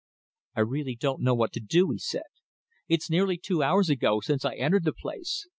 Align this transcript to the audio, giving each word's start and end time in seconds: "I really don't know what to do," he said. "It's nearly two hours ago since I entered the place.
"I 0.55 0.61
really 0.61 0.95
don't 0.95 1.21
know 1.21 1.35
what 1.35 1.53
to 1.53 1.59
do," 1.59 1.91
he 1.91 1.99
said. 1.99 2.23
"It's 2.87 3.07
nearly 3.11 3.37
two 3.37 3.61
hours 3.61 3.87
ago 3.91 4.19
since 4.19 4.43
I 4.43 4.55
entered 4.55 4.83
the 4.83 4.93
place. 4.93 5.45